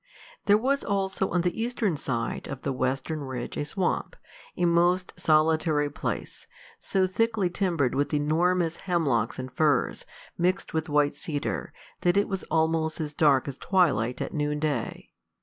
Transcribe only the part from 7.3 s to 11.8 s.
timbered with enormous hemlocks and firs, mixed with white cedar,